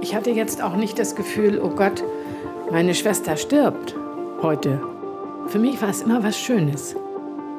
[0.00, 2.02] Ich hatte jetzt auch nicht das Gefühl, oh Gott,
[2.70, 3.94] meine Schwester stirbt
[4.42, 4.80] heute.
[5.46, 6.96] Für mich war es immer was Schönes,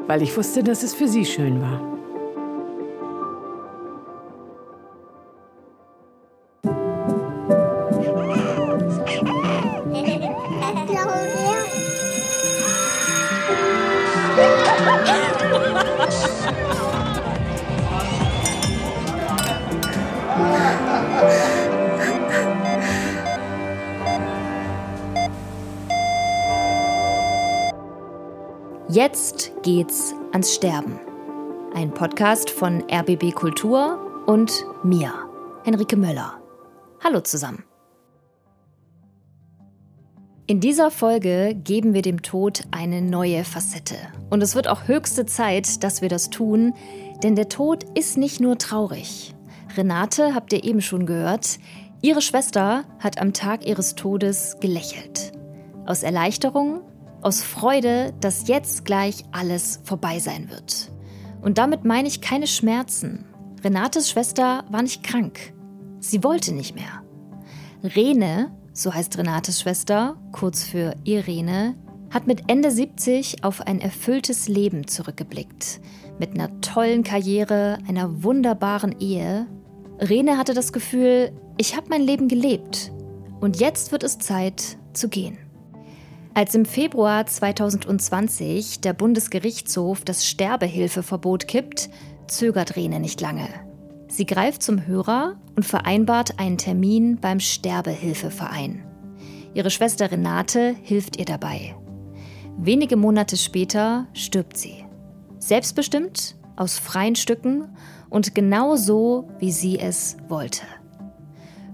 [0.07, 1.96] weil ich wusste, dass es für sie schön war.
[29.67, 30.97] Geht's ans Sterben.
[31.73, 35.13] Ein Podcast von RBB Kultur und mir,
[35.65, 36.41] Henrike Möller.
[37.03, 37.65] Hallo zusammen.
[40.45, 43.97] In dieser Folge geben wir dem Tod eine neue Facette.
[44.29, 46.73] Und es wird auch höchste Zeit, dass wir das tun,
[47.21, 49.35] denn der Tod ist nicht nur traurig.
[49.75, 51.59] Renate, habt ihr eben schon gehört,
[52.01, 55.33] ihre Schwester hat am Tag ihres Todes gelächelt.
[55.85, 56.83] Aus Erleichterung
[57.27, 60.89] aus Freude, dass jetzt gleich alles vorbei sein wird.
[61.41, 63.25] Und damit meine ich keine Schmerzen.
[63.65, 65.53] Renates Schwester war nicht krank.
[65.99, 67.03] Sie wollte nicht mehr.
[67.83, 71.75] Rene, so heißt Renates Schwester, kurz für Irene,
[72.11, 75.81] hat mit Ende 70 auf ein erfülltes Leben zurückgeblickt.
[76.19, 79.47] Mit einer tollen Karriere, einer wunderbaren Ehe.
[79.99, 82.93] Rene hatte das Gefühl, ich habe mein Leben gelebt
[83.41, 85.37] und jetzt wird es Zeit zu gehen.
[86.37, 91.89] Als im Februar 2020 der Bundesgerichtshof das Sterbehilfeverbot kippt,
[92.27, 93.47] zögert Rene nicht lange.
[94.07, 98.85] Sie greift zum Hörer und vereinbart einen Termin beim Sterbehilfeverein.
[99.55, 101.75] Ihre Schwester Renate hilft ihr dabei.
[102.59, 104.85] Wenige Monate später stirbt sie.
[105.39, 107.75] Selbstbestimmt, aus freien Stücken
[108.11, 110.61] und genau so, wie sie es wollte.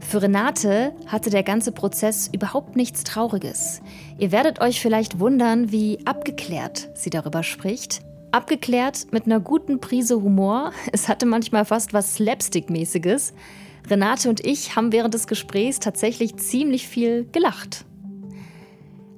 [0.07, 3.81] Für Renate hatte der ganze Prozess überhaupt nichts Trauriges.
[4.17, 8.01] Ihr werdet euch vielleicht wundern, wie abgeklärt sie darüber spricht.
[8.31, 10.71] Abgeklärt mit einer guten Prise Humor.
[10.91, 13.33] Es hatte manchmal fast was Slapstick-mäßiges.
[13.89, 17.85] Renate und ich haben während des Gesprächs tatsächlich ziemlich viel gelacht.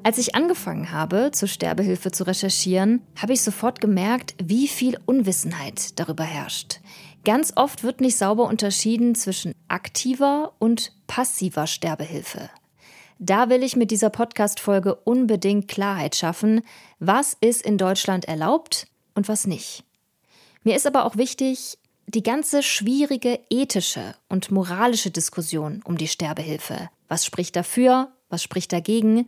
[0.03, 5.99] Als ich angefangen habe, zur Sterbehilfe zu recherchieren, habe ich sofort gemerkt, wie viel Unwissenheit
[5.99, 6.79] darüber herrscht.
[7.25, 12.51] Ganz oft wird nicht sauber unterschieden zwischen aktiver und passiver Sterbehilfe.
[13.17, 16.61] Da will ich mit dieser Podcast-Folge unbedingt Klarheit schaffen,
[16.99, 19.83] was ist in Deutschland erlaubt und was nicht.
[20.63, 26.91] Mir ist aber auch wichtig, die ganze schwierige ethische und moralische Diskussion um die Sterbehilfe,
[27.07, 29.27] was spricht dafür, was spricht dagegen,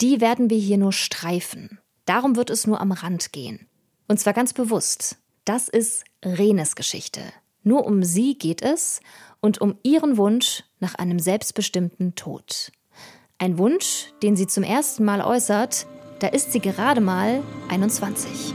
[0.00, 1.80] die werden wir hier nur streifen.
[2.04, 3.66] Darum wird es nur am Rand gehen.
[4.06, 5.16] Und zwar ganz bewusst.
[5.44, 7.20] Das ist Renes Geschichte.
[7.64, 9.00] Nur um sie geht es
[9.40, 12.70] und um ihren Wunsch nach einem selbstbestimmten Tod.
[13.38, 15.88] Ein Wunsch, den sie zum ersten Mal äußert,
[16.20, 18.54] da ist sie gerade mal 21.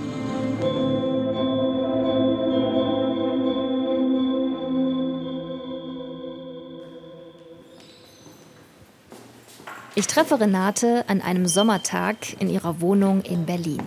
[9.96, 13.82] Ich treffe Renate an einem Sommertag in ihrer Wohnung in Berlin.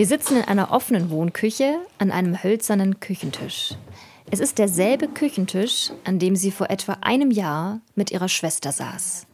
[0.00, 3.74] Wir sitzen in einer offenen Wohnküche an einem hölzernen Küchentisch.
[4.30, 9.26] Es ist derselbe Küchentisch, an dem sie vor etwa einem Jahr mit ihrer Schwester saß.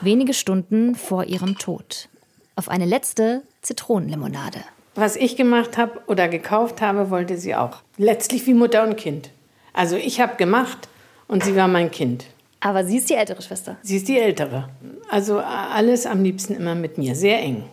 [0.00, 2.08] Wenige Stunden vor ihrem Tod.
[2.54, 4.60] Auf eine letzte Zitronenlimonade.
[4.94, 7.78] Was ich gemacht habe oder gekauft habe, wollte sie auch.
[7.96, 9.30] Letztlich wie Mutter und Kind.
[9.72, 10.88] Also ich habe gemacht
[11.26, 12.26] und sie war mein Kind.
[12.60, 13.76] Aber sie ist die ältere Schwester.
[13.82, 14.68] Sie ist die ältere.
[15.10, 17.16] Also alles am liebsten immer mit mir.
[17.16, 17.64] Sehr eng.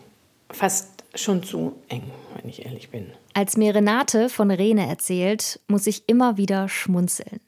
[0.49, 2.03] Fast schon zu eng,
[2.35, 3.11] wenn ich ehrlich bin.
[3.33, 7.39] Als mir Renate von Rene erzählt, muss ich immer wieder schmunzeln.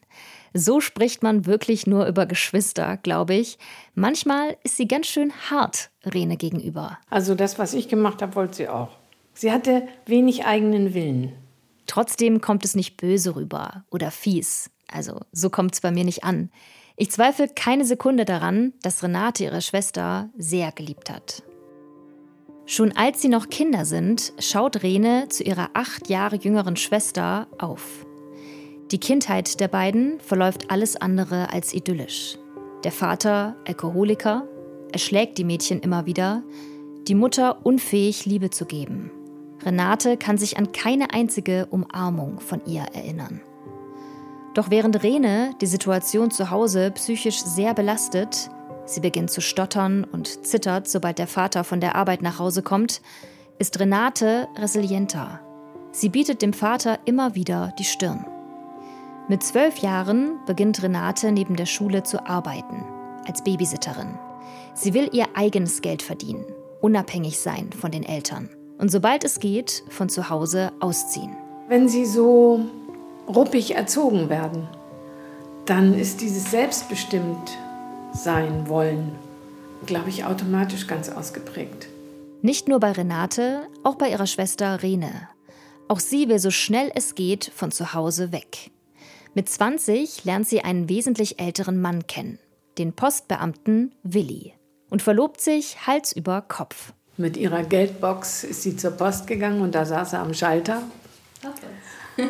[0.53, 3.57] So spricht man wirklich nur über Geschwister, glaube ich.
[3.95, 6.97] Manchmal ist sie ganz schön hart Rene gegenüber.
[7.09, 8.89] Also das, was ich gemacht habe, wollte sie auch.
[9.33, 11.31] Sie hatte wenig eigenen Willen.
[11.87, 14.69] Trotzdem kommt es nicht böse rüber oder fies.
[14.91, 16.51] Also so kommt es bei mir nicht an.
[16.97, 21.43] Ich zweifle keine Sekunde daran, dass Renate ihre Schwester sehr geliebt hat.
[22.71, 28.05] Schon als sie noch Kinder sind, schaut Rene zu ihrer acht Jahre jüngeren Schwester auf.
[28.91, 32.37] Die Kindheit der beiden verläuft alles andere als idyllisch.
[32.85, 34.47] Der Vater Alkoholiker,
[34.89, 36.43] er schlägt die Mädchen immer wieder,
[37.09, 39.11] die Mutter unfähig, Liebe zu geben.
[39.65, 43.41] Renate kann sich an keine einzige Umarmung von ihr erinnern.
[44.53, 48.49] Doch während Rene die Situation zu Hause psychisch sehr belastet,
[48.91, 53.01] Sie beginnt zu stottern und zittert, sobald der Vater von der Arbeit nach Hause kommt,
[53.57, 55.39] ist Renate resilienter.
[55.93, 58.25] Sie bietet dem Vater immer wieder die Stirn.
[59.29, 62.83] Mit zwölf Jahren beginnt Renate neben der Schule zu arbeiten,
[63.25, 64.19] als Babysitterin.
[64.73, 66.43] Sie will ihr eigenes Geld verdienen,
[66.81, 71.33] unabhängig sein von den Eltern und sobald es geht, von zu Hause ausziehen.
[71.69, 72.59] Wenn sie so
[73.25, 74.67] ruppig erzogen werden,
[75.65, 77.57] dann ist dieses selbstbestimmt
[78.13, 79.11] sein wollen,
[79.85, 81.87] glaube ich, automatisch ganz ausgeprägt.
[82.41, 85.29] Nicht nur bei Renate, auch bei ihrer Schwester Rene.
[85.87, 88.71] Auch sie will so schnell es geht von zu Hause weg.
[89.33, 92.39] Mit 20 lernt sie einen wesentlich älteren Mann kennen,
[92.77, 94.53] den Postbeamten Willi,
[94.89, 96.93] und verlobt sich Hals über Kopf.
[97.17, 100.81] Mit ihrer Geldbox ist sie zur Post gegangen und da saß er am Schalter,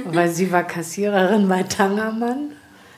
[0.05, 2.51] weil sie war Kassiererin bei Tangermann.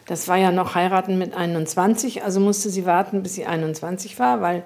[0.05, 4.41] Das war ja noch heiraten mit 21, also musste sie warten, bis sie 21 war,
[4.41, 4.63] weil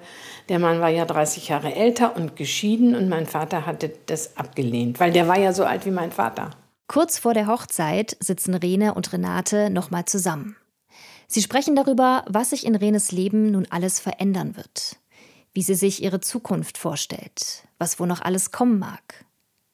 [0.50, 5.00] der Mann war ja 30 Jahre älter und geschieden und mein Vater hatte das abgelehnt,
[5.00, 6.51] weil der war ja so alt wie mein Vater.
[6.88, 10.56] Kurz vor der Hochzeit sitzen Rene und Renate nochmal zusammen.
[11.28, 14.95] Sie sprechen darüber, was sich in Renes Leben nun alles verändern wird,
[15.54, 19.25] wie sie sich ihre Zukunft vorstellt, was wohl noch alles kommen mag.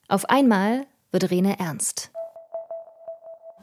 [0.07, 2.12] Auf einmal wird Rene ernst.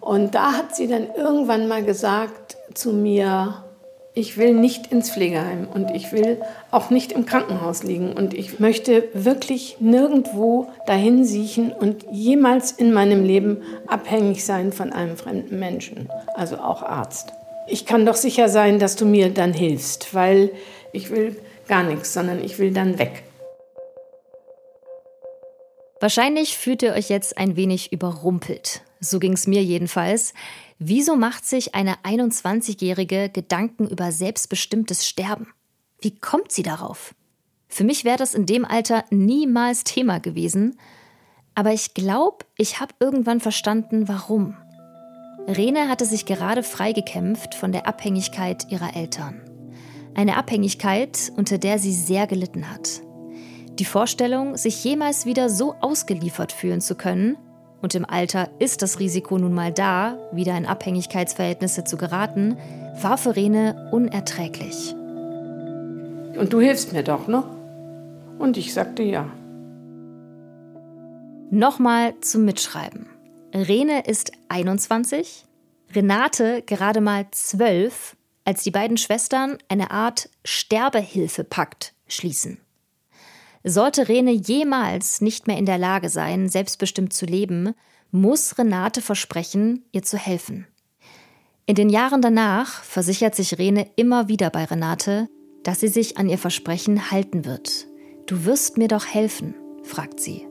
[0.00, 3.64] Und da hat sie dann irgendwann mal gesagt zu mir,
[4.12, 8.58] ich will nicht ins Pflegeheim und ich will auch nicht im Krankenhaus liegen und ich
[8.58, 15.58] möchte wirklich nirgendwo dahin siechen und jemals in meinem Leben abhängig sein von einem fremden
[15.58, 17.32] Menschen, also auch Arzt.
[17.68, 20.50] Ich kann doch sicher sein, dass du mir dann hilfst, weil
[20.92, 21.36] ich will
[21.68, 23.22] gar nichts, sondern ich will dann weg.
[26.00, 28.82] Wahrscheinlich fühlt ihr euch jetzt ein wenig überrumpelt.
[29.00, 30.34] So ging es mir jedenfalls.
[30.78, 35.48] Wieso macht sich eine 21-Jährige Gedanken über selbstbestimmtes Sterben?
[36.00, 37.14] Wie kommt sie darauf?
[37.68, 40.78] Für mich wäre das in dem Alter niemals Thema gewesen.
[41.54, 44.56] Aber ich glaube, ich habe irgendwann verstanden, warum.
[45.46, 49.40] Rene hatte sich gerade freigekämpft von der Abhängigkeit ihrer Eltern.
[50.14, 53.00] Eine Abhängigkeit, unter der sie sehr gelitten hat.
[53.78, 57.38] Die Vorstellung, sich jemals wieder so ausgeliefert fühlen zu können,
[57.82, 62.56] und im Alter ist das Risiko nun mal da, wieder in Abhängigkeitsverhältnisse zu geraten,
[63.00, 64.94] war für Rene unerträglich.
[66.38, 67.42] Und du hilfst mir doch, ne?
[68.38, 69.28] Und ich sagte ja.
[71.50, 73.06] Nochmal zum Mitschreiben.
[73.52, 75.46] Rene ist 21,
[75.94, 82.58] Renate gerade mal 12, als die beiden Schwestern eine Art Sterbehilfepakt schließen.
[83.62, 87.74] Sollte Rene jemals nicht mehr in der Lage sein, selbstbestimmt zu leben,
[88.10, 90.66] muss Renate versprechen, ihr zu helfen.
[91.66, 95.28] In den Jahren danach versichert sich Rene immer wieder bei Renate,
[95.62, 97.86] dass sie sich an ihr Versprechen halten wird.
[98.26, 100.46] Du wirst mir doch helfen, fragt sie.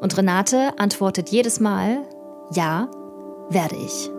[0.00, 2.06] Und Renate antwortet jedes Mal,
[2.52, 2.90] ja,
[3.50, 4.10] werde ich.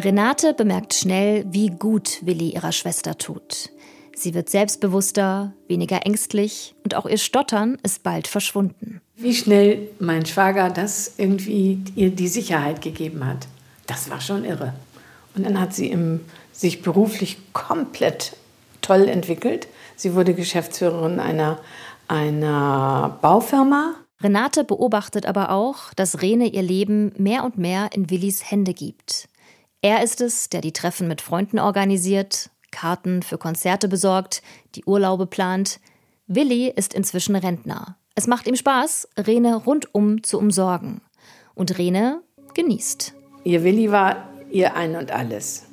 [0.00, 3.70] Renate bemerkt schnell, wie gut Willi ihrer Schwester tut.
[4.14, 9.00] Sie wird selbstbewusster, weniger ängstlich und auch ihr Stottern ist bald verschwunden.
[9.16, 13.46] Wie schnell mein Schwager das irgendwie ihr die Sicherheit gegeben hat,
[13.86, 14.74] das war schon irre.
[15.34, 16.20] Und dann hat sie im,
[16.52, 18.36] sich beruflich komplett
[18.82, 19.68] toll entwickelt.
[19.96, 21.58] Sie wurde Geschäftsführerin einer,
[22.08, 23.94] einer Baufirma.
[24.22, 29.29] Renate beobachtet aber auch, dass Rene ihr Leben mehr und mehr in Willis Hände gibt.
[29.82, 34.42] Er ist es, der die Treffen mit Freunden organisiert, Karten für Konzerte besorgt,
[34.74, 35.80] die Urlaube plant.
[36.26, 37.96] Willi ist inzwischen Rentner.
[38.14, 41.00] Es macht ihm Spaß, Rene rundum zu umsorgen.
[41.54, 42.20] Und Rene
[42.54, 43.14] genießt.
[43.44, 45.64] Ihr Willi war ihr Ein und Alles.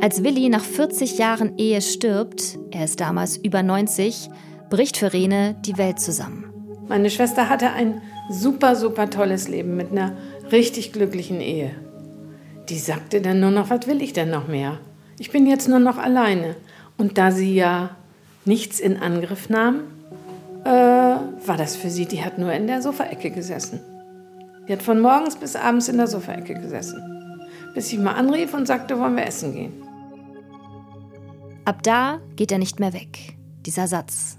[0.00, 4.30] Als Willi nach 40 Jahren Ehe stirbt, er ist damals über 90,
[4.68, 6.52] bricht für Rene die Welt zusammen.
[6.88, 10.16] Meine Schwester hatte ein super, super tolles Leben mit einer
[10.50, 11.70] richtig glücklichen Ehe.
[12.68, 14.78] Die sagte dann nur noch, was will ich denn noch mehr?
[15.18, 16.54] Ich bin jetzt nur noch alleine.
[16.96, 17.96] Und da sie ja
[18.44, 19.80] nichts in Angriff nahm,
[20.64, 23.80] äh, war das für sie, die hat nur in der Sofaecke gesessen.
[24.68, 27.02] Die hat von morgens bis abends in der Sofaecke gesessen.
[27.74, 29.72] Bis ich mal anrief und sagte, wollen wir essen gehen.
[31.64, 34.38] Ab da geht er nicht mehr weg, dieser Satz.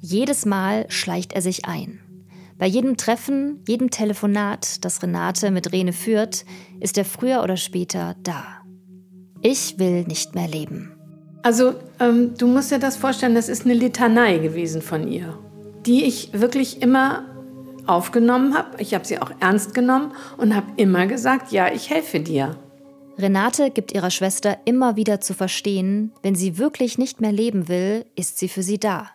[0.00, 2.00] Jedes Mal schleicht er sich ein.
[2.58, 6.44] Bei jedem Treffen, jedem Telefonat, das Renate mit Rene führt,
[6.80, 8.44] ist er früher oder später da.
[9.42, 10.92] Ich will nicht mehr leben.
[11.42, 15.38] Also, ähm, du musst dir das vorstellen, das ist eine Litanei gewesen von ihr,
[15.86, 17.24] die ich wirklich immer
[17.86, 18.82] aufgenommen habe.
[18.82, 22.56] Ich habe sie auch ernst genommen und habe immer gesagt, ja, ich helfe dir.
[23.16, 28.04] Renate gibt ihrer Schwester immer wieder zu verstehen, wenn sie wirklich nicht mehr leben will,
[28.16, 29.08] ist sie für sie da.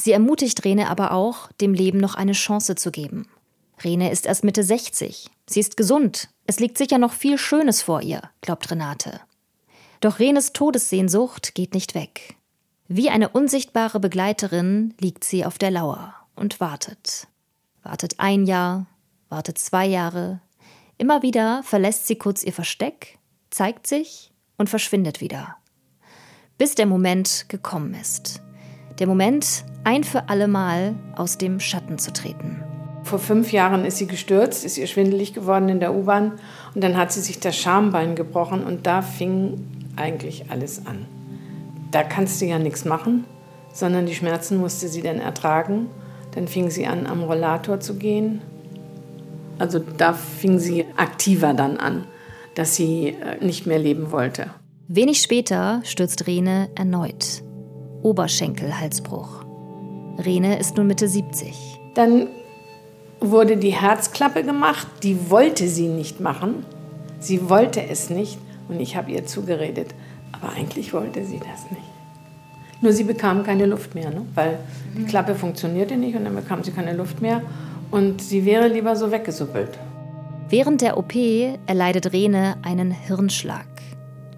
[0.00, 3.28] Sie ermutigt Rene aber auch, dem Leben noch eine Chance zu geben.
[3.84, 5.26] Rene ist erst Mitte 60.
[5.46, 6.30] Sie ist gesund.
[6.46, 9.20] Es liegt sicher noch viel Schönes vor ihr, glaubt Renate.
[10.00, 12.36] Doch Renes Todessehnsucht geht nicht weg.
[12.88, 17.28] Wie eine unsichtbare Begleiterin liegt sie auf der Lauer und wartet.
[17.82, 18.86] Wartet ein Jahr,
[19.28, 20.40] wartet zwei Jahre.
[20.96, 23.18] Immer wieder verlässt sie kurz ihr Versteck,
[23.50, 25.56] zeigt sich und verschwindet wieder.
[26.56, 28.40] Bis der Moment gekommen ist.
[29.00, 32.62] Der Moment, ein für alle Mal aus dem Schatten zu treten.
[33.02, 36.32] Vor fünf Jahren ist sie gestürzt, ist ihr schwindelig geworden in der U-Bahn
[36.74, 39.66] und dann hat sie sich das Schambein gebrochen und da fing
[39.96, 41.06] eigentlich alles an.
[41.92, 43.24] Da kannst du ja nichts machen,
[43.72, 45.86] sondern die Schmerzen musste sie dann ertragen.
[46.34, 48.42] Dann fing sie an, am Rollator zu gehen.
[49.58, 52.04] Also da fing sie aktiver dann an,
[52.54, 54.50] dass sie äh, nicht mehr leben wollte.
[54.88, 57.42] Wenig später stürzt Rene erneut.
[58.02, 59.44] Oberschenkelhalsbruch.
[60.18, 61.80] Rene ist nun Mitte 70.
[61.94, 62.28] Dann
[63.20, 64.86] wurde die Herzklappe gemacht.
[65.02, 66.64] Die wollte sie nicht machen.
[67.18, 68.38] Sie wollte es nicht
[68.68, 69.94] und ich habe ihr zugeredet.
[70.32, 71.82] Aber eigentlich wollte sie das nicht.
[72.82, 74.22] Nur sie bekam keine Luft mehr, ne?
[74.34, 74.58] weil
[74.96, 77.42] die Klappe funktionierte nicht und dann bekam sie keine Luft mehr
[77.90, 79.78] und sie wäre lieber so weggesuppelt.
[80.48, 81.14] Während der OP
[81.66, 83.66] erleidet Rene einen Hirnschlag.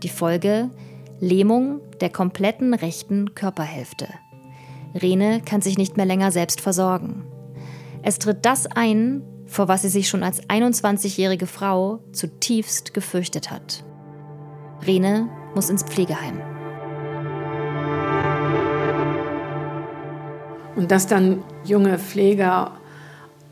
[0.03, 0.71] Die Folge
[1.21, 4.09] Lähmung der kompletten rechten Körperhälfte.
[4.95, 7.25] Rene kann sich nicht mehr länger selbst versorgen.
[8.03, 13.85] Es tritt das ein, vor was sie sich schon als 21-jährige Frau zutiefst gefürchtet hat.
[14.85, 16.41] Rene muss ins Pflegeheim.
[20.75, 22.73] Und dass dann junge Pfleger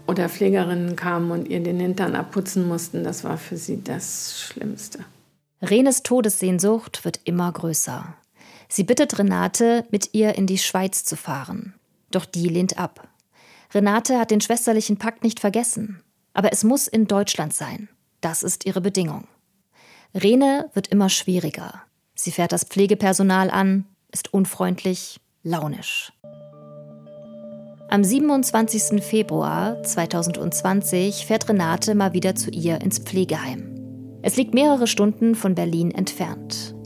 [0.08, 5.04] oder Pflegerinnen kamen und ihr den Hintern abputzen mussten, das war für sie das Schlimmste.
[5.62, 8.16] Renes Todessehnsucht wird immer größer.
[8.72, 11.74] Sie bittet Renate, mit ihr in die Schweiz zu fahren.
[12.12, 13.08] Doch die lehnt ab.
[13.74, 16.02] Renate hat den schwesterlichen Pakt nicht vergessen.
[16.34, 17.88] Aber es muss in Deutschland sein.
[18.20, 19.26] Das ist ihre Bedingung.
[20.14, 21.82] Rene wird immer schwieriger.
[22.14, 26.12] Sie fährt das Pflegepersonal an, ist unfreundlich, launisch.
[27.88, 29.02] Am 27.
[29.02, 34.20] Februar 2020 fährt Renate mal wieder zu ihr ins Pflegeheim.
[34.22, 36.76] Es liegt mehrere Stunden von Berlin entfernt.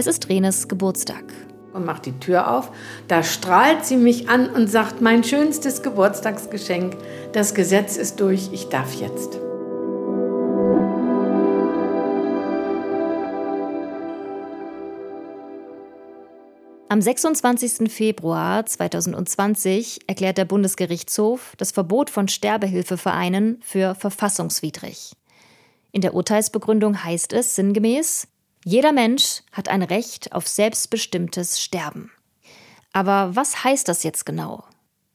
[0.00, 1.24] Es ist Renes Geburtstag.
[1.74, 2.72] Und macht die Tür auf.
[3.06, 6.96] Da strahlt sie mich an und sagt: Mein schönstes Geburtstagsgeschenk.
[7.34, 8.48] Das Gesetz ist durch.
[8.50, 9.38] Ich darf jetzt.
[16.88, 17.92] Am 26.
[17.92, 25.12] Februar 2020 erklärt der Bundesgerichtshof das Verbot von Sterbehilfevereinen für verfassungswidrig.
[25.92, 28.28] In der Urteilsbegründung heißt es sinngemäß,
[28.64, 32.10] jeder Mensch hat ein Recht auf selbstbestimmtes Sterben.
[32.92, 34.64] Aber was heißt das jetzt genau?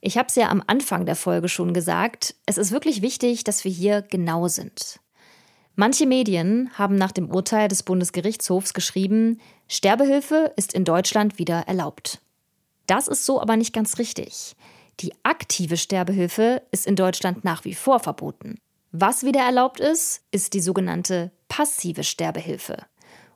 [0.02, 3.64] Ich habe es ja am Anfang der Folge schon gesagt, es ist wirklich wichtig, dass
[3.64, 5.00] wir hier genau sind.
[5.76, 12.22] Manche Medien haben nach dem Urteil des Bundesgerichtshofs geschrieben, Sterbehilfe ist in Deutschland wieder erlaubt.
[12.88, 14.56] Das ist so aber nicht ganz richtig.
[15.02, 18.60] Die aktive Sterbehilfe ist in Deutschland nach wie vor verboten.
[18.92, 22.86] Was wieder erlaubt ist, ist die sogenannte passive Sterbehilfe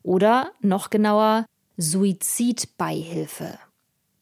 [0.03, 1.46] oder noch genauer
[1.77, 3.58] Suizidbeihilfe.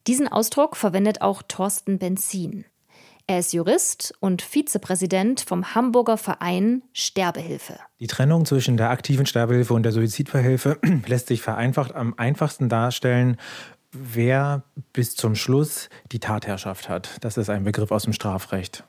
[0.05, 2.65] Diesen Ausdruck verwendet auch Thorsten Benzin.
[3.29, 7.77] Er ist Jurist und Vizepräsident vom Hamburger Verein Sterbehilfe.
[7.99, 13.35] Die Trennung zwischen der aktiven Sterbehilfe und der Suizidbeihilfe lässt sich vereinfacht am einfachsten darstellen,
[13.91, 17.17] wer bis zum Schluss die Tatherrschaft hat.
[17.19, 18.85] Das ist ein Begriff aus dem Strafrecht.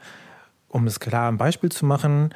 [0.68, 2.32] Um es klar am Beispiel zu machen,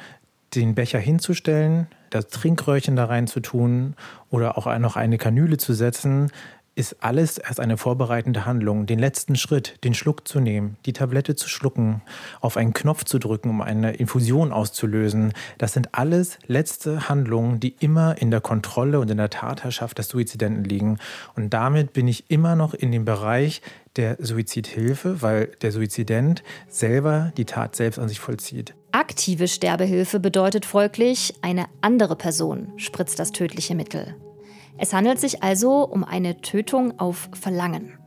[0.55, 3.95] den Becher hinzustellen, das Trinkröhrchen da rein zu tun
[4.29, 6.31] oder auch noch eine Kanüle zu setzen,
[6.75, 8.85] ist alles erst eine vorbereitende Handlung.
[8.85, 12.01] Den letzten Schritt, den Schluck zu nehmen, die Tablette zu schlucken,
[12.41, 17.75] auf einen Knopf zu drücken, um eine Infusion auszulösen, das sind alles letzte Handlungen, die
[17.79, 20.97] immer in der Kontrolle und in der Tatherrschaft des Suizidenten liegen.
[21.35, 23.61] Und damit bin ich immer noch in dem Bereich
[23.95, 28.73] der Suizidhilfe, weil der Suizident selber die Tat selbst an sich vollzieht.
[28.91, 34.15] Aktive Sterbehilfe bedeutet folglich, eine andere Person spritzt das tödliche Mittel.
[34.77, 37.97] Es handelt sich also um eine Tötung auf Verlangen.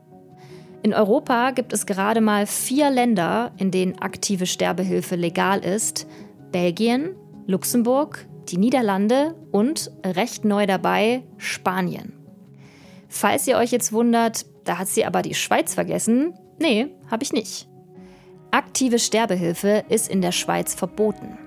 [0.82, 6.06] In Europa gibt es gerade mal vier Länder, in denen aktive Sterbehilfe legal ist.
[6.52, 7.16] Belgien,
[7.46, 12.12] Luxemburg, die Niederlande und recht neu dabei Spanien.
[13.08, 17.32] Falls ihr euch jetzt wundert, da hat sie aber die Schweiz vergessen, nee, habe ich
[17.32, 17.68] nicht.
[18.50, 21.38] Aktive Sterbehilfe ist in der Schweiz verboten.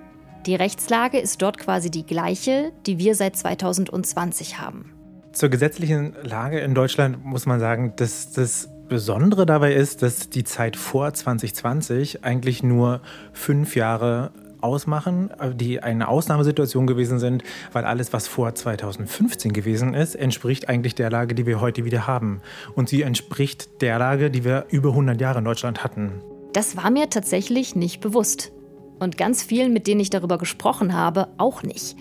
[0.45, 4.93] Die Rechtslage ist dort quasi die gleiche, die wir seit 2020 haben.
[5.33, 10.43] Zur gesetzlichen Lage in Deutschland muss man sagen, dass das Besondere dabei ist, dass die
[10.43, 13.01] Zeit vor 2020 eigentlich nur
[13.33, 20.15] fünf Jahre ausmachen, die eine Ausnahmesituation gewesen sind, weil alles, was vor 2015 gewesen ist,
[20.15, 22.41] entspricht eigentlich der Lage, die wir heute wieder haben.
[22.75, 26.21] Und sie entspricht der Lage, die wir über 100 Jahre in Deutschland hatten.
[26.53, 28.51] Das war mir tatsächlich nicht bewusst.
[28.99, 31.95] Und ganz vielen, mit denen ich darüber gesprochen habe, auch nicht.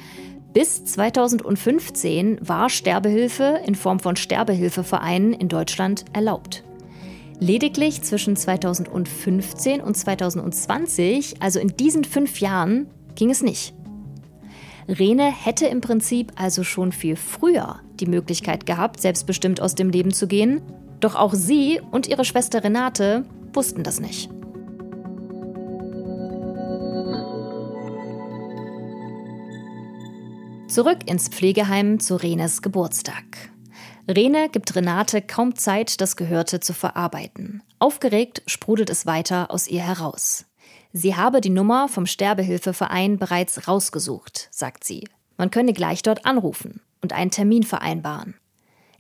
[0.53, 6.65] Bis 2015 war Sterbehilfe in Form von Sterbehilfevereinen in Deutschland erlaubt.
[7.41, 13.75] Lediglich zwischen 2015 und 2020, also in diesen fünf Jahren, ging es nicht.
[14.89, 20.13] Rene hätte im Prinzip also schon viel früher die Möglichkeit gehabt, selbstbestimmt aus dem Leben
[20.13, 20.63] zu gehen,
[21.01, 24.31] doch auch sie und ihre Schwester Renate wussten das nicht.
[30.69, 33.51] Zurück ins Pflegeheim zu Renes Geburtstag.
[34.11, 37.63] Rene gibt Renate kaum Zeit, das Gehörte zu verarbeiten.
[37.79, 40.47] Aufgeregt sprudelt es weiter aus ihr heraus.
[40.95, 45.07] Sie habe die Nummer vom Sterbehilfeverein bereits rausgesucht, sagt sie.
[45.37, 48.35] Man könne gleich dort anrufen und einen Termin vereinbaren.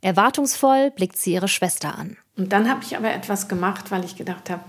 [0.02, 2.18] Erwartungsvoll blickt sie ihre Schwester an.
[2.36, 4.62] Und dann habe ich aber etwas gemacht, weil ich gedacht habe,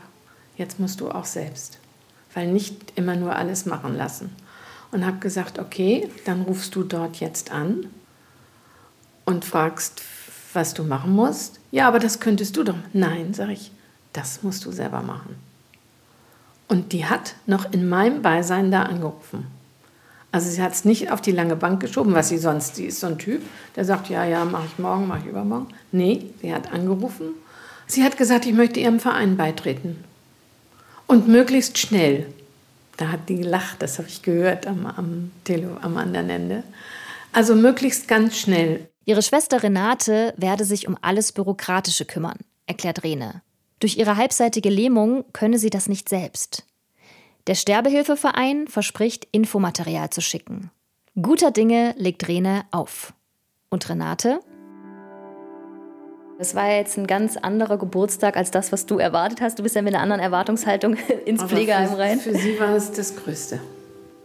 [0.55, 1.79] jetzt musst du auch selbst.
[2.33, 4.33] Weil nicht immer nur alles machen lassen.
[4.91, 7.87] Und habe gesagt, okay, dann rufst du dort jetzt an
[9.25, 10.01] und fragst,
[10.53, 11.59] was du machen musst.
[11.71, 12.75] Ja, aber das könntest du doch.
[12.93, 13.71] Nein, sage ich,
[14.13, 15.35] das musst du selber machen.
[16.67, 19.47] Und die hat noch in meinem Beisein da angerufen.
[20.31, 22.99] Also sie hat es nicht auf die lange Bank geschoben, was sie sonst, sie ist
[22.99, 23.41] so ein Typ,
[23.75, 25.67] der sagt, ja, ja, mache ich morgen, mache ich übermorgen.
[25.91, 27.29] Nee, sie hat angerufen.
[27.87, 30.03] Sie hat gesagt, ich möchte ihrem Verein beitreten.
[31.07, 32.27] Und möglichst schnell.
[32.97, 36.63] Da hat die gelacht, das habe ich gehört am, am, Tele, am anderen Ende.
[37.31, 38.88] Also möglichst ganz schnell.
[39.09, 42.37] Ihre Schwester Renate werde sich um alles Bürokratische kümmern,
[42.67, 43.41] erklärt Rene.
[43.79, 46.63] Durch ihre halbseitige Lähmung könne sie das nicht selbst.
[47.47, 50.69] Der Sterbehilfeverein verspricht, Infomaterial zu schicken.
[51.19, 53.15] Guter Dinge legt Rene auf.
[53.69, 54.41] Und Renate?
[56.37, 59.57] Das war jetzt ein ganz anderer Geburtstag als das, was du erwartet hast.
[59.57, 62.19] Du bist ja mit einer anderen Erwartungshaltung ins Aber Pflegeheim rein.
[62.19, 63.59] Für sie war es das Größte.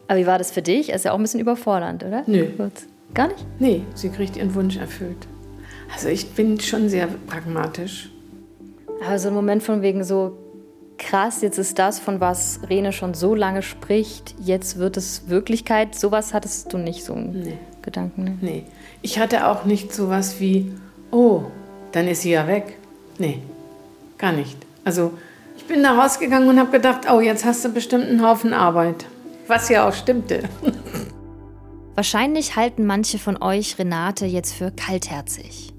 [0.09, 0.90] Aber wie war das für dich?
[0.90, 2.25] Ist ja auch ein bisschen überfordernd, oder?
[2.27, 2.51] Nö.
[2.55, 2.85] Kurz.
[3.14, 3.46] Gar nicht?
[3.61, 5.29] Nee, sie kriegt ihren Wunsch erfüllt.
[5.92, 8.11] Also ich bin schon sehr pragmatisch.
[9.07, 10.37] Aber so ein Moment von wegen so,
[10.98, 15.94] krass, jetzt ist das, von was Rene schon so lange spricht, jetzt wird es Wirklichkeit.
[15.94, 17.59] Sowas hattest du nicht, so einen nee.
[17.83, 18.24] Gedanken?
[18.24, 18.38] Ne?
[18.40, 18.64] Nee.
[19.03, 20.72] Ich hatte auch nicht sowas wie,
[21.12, 21.42] oh,
[21.92, 22.79] dann ist sie ja weg.
[23.18, 23.38] Nee,
[24.18, 24.57] gar nicht.
[24.85, 25.12] Also
[25.57, 29.07] ich bin da rausgegangen und habe gedacht, oh, jetzt hast du bestimmt einen Haufen Arbeit.
[29.46, 30.42] Was ja auch stimmte.
[31.94, 35.72] Wahrscheinlich halten manche von euch Renate jetzt für kaltherzig.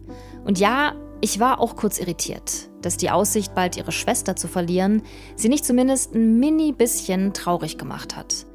[0.45, 5.01] Und ja, ich war auch kurz irritiert, dass die Aussicht, bald ihre Schwester zu verlieren,
[5.36, 8.45] sie nicht zumindest ein mini bisschen traurig gemacht hat.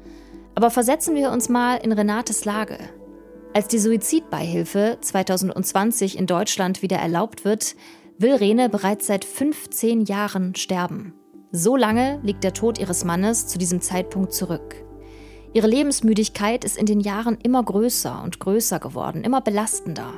[0.55, 2.77] Aber versetzen wir uns mal in Renates Lage.
[3.53, 7.75] Als die Suizidbeihilfe 2020 in Deutschland wieder erlaubt wird,
[8.17, 11.13] will Rene bereits seit 15 Jahren sterben.
[11.51, 14.75] So lange liegt der Tod ihres Mannes zu diesem Zeitpunkt zurück.
[15.53, 20.13] Ihre Lebensmüdigkeit ist in den Jahren immer größer und größer geworden, immer belastender.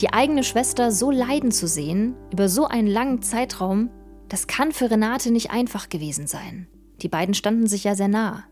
[0.00, 3.90] Die eigene Schwester so leiden zu sehen, über so einen langen Zeitraum,
[4.30, 6.68] das kann für Renate nicht einfach gewesen sein.
[7.02, 8.44] Die beiden standen sich ja sehr nah.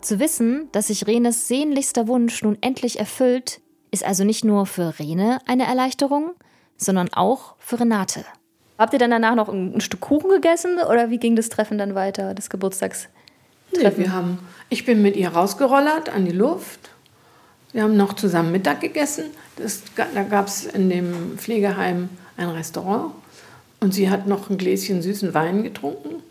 [0.00, 4.98] Zu wissen, dass sich Renes sehnlichster Wunsch nun endlich erfüllt, ist also nicht nur für
[4.98, 6.30] Rene eine Erleichterung,
[6.78, 8.24] sondern auch für Renate.
[8.78, 11.94] Habt ihr dann danach noch ein Stück Kuchen gegessen oder wie ging das Treffen dann
[11.94, 13.10] weiter, des Geburtstags?
[13.72, 16.90] Nee, wir haben, ich bin mit ihr rausgerollert an die Luft.
[17.72, 19.26] Wir haben noch zusammen Mittag gegessen.
[19.56, 23.12] Das, da gab es in dem Pflegeheim ein Restaurant.
[23.80, 26.22] Und sie hat noch ein Gläschen süßen Wein getrunken.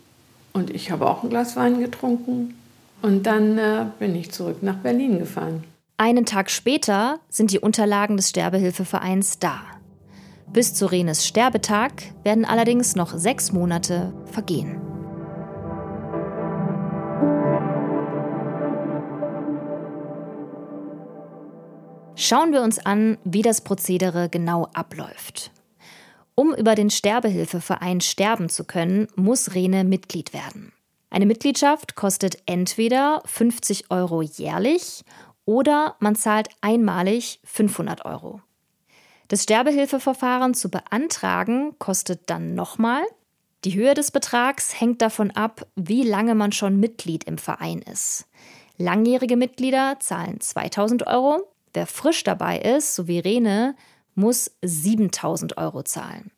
[0.53, 2.55] Und ich habe auch ein Glas Wein getrunken.
[3.01, 5.63] Und dann äh, bin ich zurück nach Berlin gefahren.
[5.97, 9.61] Einen Tag später sind die Unterlagen des Sterbehilfevereins da.
[10.51, 11.91] Bis zu Renes Sterbetag
[12.23, 14.88] werden allerdings noch sechs Monate vergehen.
[22.21, 25.51] Schauen wir uns an, wie das Prozedere genau abläuft.
[26.35, 30.73] Um über den Sterbehilfeverein sterben zu können, muss Rene Mitglied werden.
[31.09, 35.05] Eine Mitgliedschaft kostet entweder 50 Euro jährlich
[35.45, 38.41] oder man zahlt einmalig 500 Euro.
[39.29, 43.03] Das Sterbehilfeverfahren zu beantragen kostet dann nochmal.
[43.63, 48.25] Die Höhe des Betrags hängt davon ab, wie lange man schon Mitglied im Verein ist.
[48.77, 53.75] Langjährige Mitglieder zahlen 2000 Euro, Wer frisch dabei ist, so wie Rene,
[54.15, 56.31] muss 7000 Euro zahlen.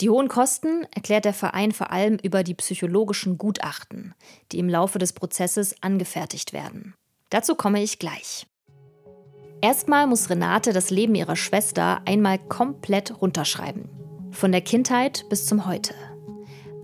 [0.00, 4.14] Die hohen Kosten erklärt der Verein vor allem über die psychologischen Gutachten,
[4.50, 6.94] die im Laufe des Prozesses angefertigt werden.
[7.28, 8.46] Dazu komme ich gleich.
[9.60, 13.90] Erstmal muss Renate das Leben ihrer Schwester einmal komplett runterschreiben.
[14.30, 15.94] Von der Kindheit bis zum Heute.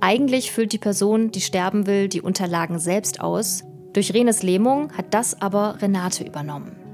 [0.01, 3.65] Eigentlich füllt die Person, die sterben will, die Unterlagen selbst aus.
[3.95, 6.86] Durch Renes Lähmung hat das aber Renate übernommen.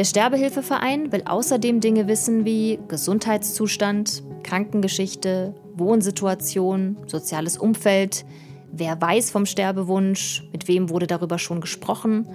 [0.00, 8.24] Der Sterbehilfeverein will außerdem Dinge wissen wie Gesundheitszustand, Krankengeschichte, Wohnsituation, soziales Umfeld,
[8.72, 12.26] wer weiß vom Sterbewunsch, mit wem wurde darüber schon gesprochen.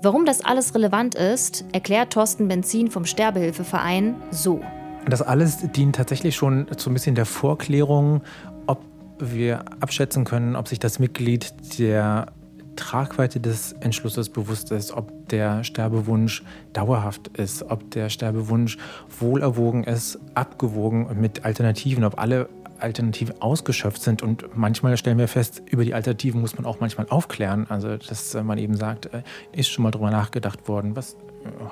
[0.00, 4.62] Warum das alles relevant ist, erklärt Thorsten Benzin vom Sterbehilfeverein so.
[5.06, 8.22] Das alles dient tatsächlich schon zu ein bisschen der Vorklärung,
[8.66, 8.82] ob
[9.18, 12.28] wir abschätzen können, ob sich das Mitglied der
[12.76, 18.78] Tragweite des Entschlusses bewusst ist, ob der Sterbewunsch dauerhaft ist, ob der Sterbewunsch
[19.18, 24.22] wohlerwogen ist, abgewogen mit Alternativen, ob alle Alternativen ausgeschöpft sind.
[24.22, 27.66] Und manchmal stellen wir fest, über die Alternativen muss man auch manchmal aufklären.
[27.68, 31.16] Also, dass man eben sagt, äh, ist schon mal drüber nachgedacht worden, was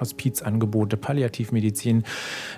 [0.01, 2.05] Hospizangebote, Palliativmedizin.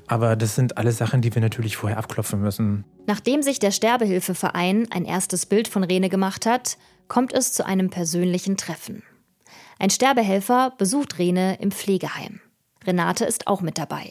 [0.06, 2.84] Aber das sind alles Sachen, die wir natürlich vorher abklopfen müssen.
[3.06, 6.76] Nachdem sich der Sterbehilfeverein ein erstes Bild von Rene gemacht hat,
[7.08, 9.02] kommt es zu einem persönlichen Treffen.
[9.78, 12.40] Ein Sterbehelfer besucht Rene im Pflegeheim.
[12.86, 14.10] Renate ist auch mit dabei.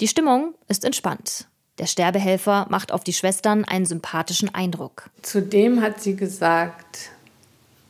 [0.00, 1.46] Die Stimmung ist entspannt.
[1.78, 5.08] Der Sterbehelfer macht auf die Schwestern einen sympathischen Eindruck.
[5.22, 7.10] Zudem hat sie gesagt,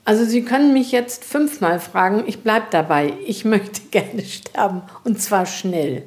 [0.05, 3.15] also Sie können mich jetzt fünfmal fragen, ich bleibe dabei.
[3.27, 6.05] Ich möchte gerne sterben und zwar schnell.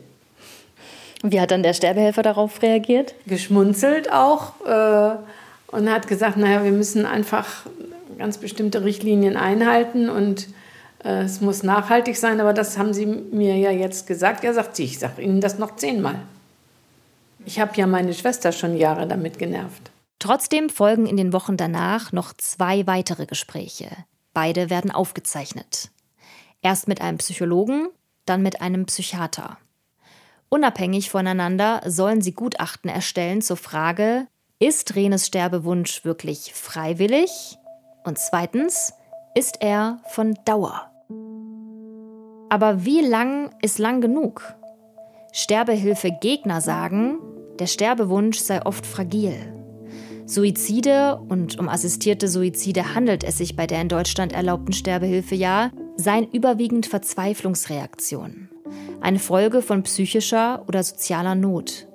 [1.22, 3.16] Wie hat dann der Sterbehelfer darauf reagiert?
[3.26, 5.16] Geschmunzelt auch äh,
[5.68, 7.66] und hat gesagt, naja, wir müssen einfach
[8.18, 10.52] ganz bestimmte Richtlinien einhalten und äh,
[11.04, 14.44] es muss nachhaltig sein, aber das haben Sie mir ja jetzt gesagt.
[14.44, 16.16] Er sagt sie, ich sage Ihnen das noch zehnmal.
[17.46, 19.92] Ich habe ja meine Schwester schon Jahre damit genervt.
[20.20, 23.90] Trotzdem folgen in den Wochen danach noch zwei weitere Gespräche.
[24.34, 25.90] Beide werden aufgezeichnet.
[26.62, 27.90] Erst mit einem Psychologen,
[28.26, 29.58] dann mit einem Psychiater.
[30.48, 34.28] Unabhängig voneinander sollen sie Gutachten erstellen zur Frage,
[34.60, 37.58] ist Renes Sterbewunsch wirklich freiwillig?
[38.06, 38.94] Und zweitens,
[39.36, 40.93] ist er von Dauer?
[42.54, 44.54] Aber wie lang ist lang genug?
[45.32, 47.18] Sterbehilfegegner sagen,
[47.58, 49.34] der Sterbewunsch sei oft fragil.
[50.28, 55.72] Suizide und um assistierte Suizide handelt es sich bei der in Deutschland erlaubten Sterbehilfe ja,
[55.98, 58.52] seien überwiegend Verzweiflungsreaktionen.
[59.02, 61.88] Eine Folge von psychischer oder sozialer Not.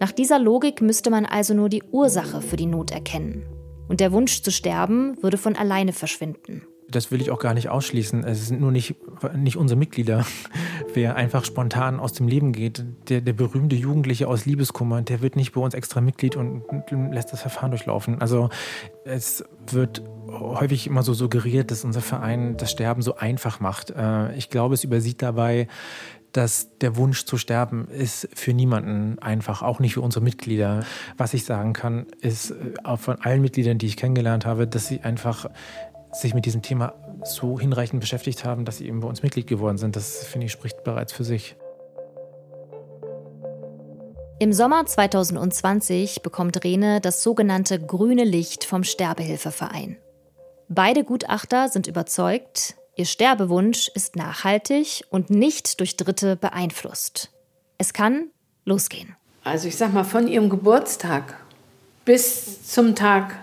[0.00, 3.46] Nach dieser Logik müsste man also nur die Ursache für die Not erkennen.
[3.88, 7.68] Und der Wunsch zu sterben würde von alleine verschwinden das will ich auch gar nicht
[7.68, 8.24] ausschließen.
[8.24, 8.96] Es sind nur nicht,
[9.36, 10.26] nicht unsere Mitglieder.
[10.94, 15.36] Wer einfach spontan aus dem Leben geht, der, der berühmte Jugendliche aus Liebeskummer, der wird
[15.36, 16.62] nicht bei uns extra Mitglied und
[17.10, 18.20] lässt das Verfahren durchlaufen.
[18.20, 18.50] Also
[19.04, 23.90] es wird häufig immer so suggeriert, dass unser Verein das Sterben so einfach macht.
[23.90, 25.68] Äh, ich glaube, es übersieht dabei,
[26.32, 30.84] dass der Wunsch zu sterben ist für niemanden einfach, auch nicht für unsere Mitglieder.
[31.16, 35.00] Was ich sagen kann, ist äh, von allen Mitgliedern, die ich kennengelernt habe, dass sie
[35.00, 35.46] einfach
[36.14, 39.78] sich mit diesem Thema so hinreichend beschäftigt haben, dass sie eben bei uns Mitglied geworden
[39.78, 39.96] sind.
[39.96, 41.56] Das, finde ich, spricht bereits für sich.
[44.40, 49.96] Im Sommer 2020 bekommt Rene das sogenannte grüne Licht vom Sterbehilfeverein.
[50.68, 57.30] Beide Gutachter sind überzeugt, ihr Sterbewunsch ist nachhaltig und nicht durch Dritte beeinflusst.
[57.78, 58.30] Es kann
[58.64, 59.14] losgehen.
[59.44, 61.36] Also ich sag mal, von ihrem Geburtstag
[62.04, 63.36] bis zum Tag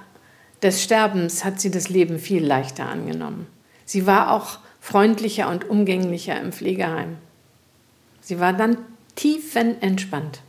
[0.61, 3.47] des Sterbens hat sie das Leben viel leichter angenommen.
[3.85, 7.17] Sie war auch freundlicher und umgänglicher im Pflegeheim.
[8.21, 8.77] Sie war dann
[9.15, 10.41] tiefenentspannt,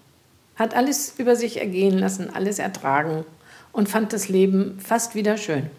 [0.57, 3.25] hat alles über sich ergehen lassen, alles ertragen
[3.73, 5.71] und fand das Leben fast wieder schön.